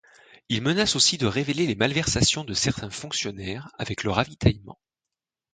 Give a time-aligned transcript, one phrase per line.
[0.49, 4.79] Ils menacent aussi de révéler les malversations de certains fonctionnaires avec le ravitaillement.